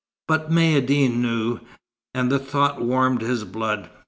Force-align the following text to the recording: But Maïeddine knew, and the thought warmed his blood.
But 0.27 0.49
Maïeddine 0.49 1.17
knew, 1.17 1.59
and 2.15 2.31
the 2.31 2.39
thought 2.39 2.81
warmed 2.81 3.21
his 3.21 3.43
blood. 3.43 3.91